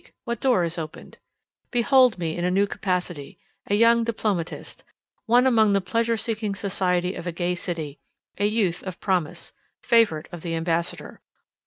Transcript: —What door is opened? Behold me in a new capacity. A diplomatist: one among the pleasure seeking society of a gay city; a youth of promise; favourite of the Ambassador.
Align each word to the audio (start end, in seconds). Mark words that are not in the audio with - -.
—What 0.23 0.39
door 0.41 0.63
is 0.63 0.79
opened? 0.79 1.19
Behold 1.69 2.17
me 2.17 2.35
in 2.35 2.43
a 2.43 2.49
new 2.49 2.65
capacity. 2.65 3.37
A 3.69 3.77
diplomatist: 4.03 4.83
one 5.27 5.45
among 5.45 5.73
the 5.73 5.79
pleasure 5.79 6.17
seeking 6.17 6.55
society 6.55 7.13
of 7.13 7.27
a 7.27 7.31
gay 7.31 7.53
city; 7.53 7.99
a 8.39 8.47
youth 8.47 8.81
of 8.81 8.99
promise; 8.99 9.53
favourite 9.83 10.27
of 10.31 10.41
the 10.41 10.55
Ambassador. 10.55 11.21